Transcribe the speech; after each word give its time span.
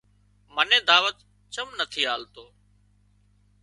منين 0.55 0.81
دعوت 0.89 1.17
چم 1.53 1.67
نٿي 1.79 2.01
آلتو 2.13 2.45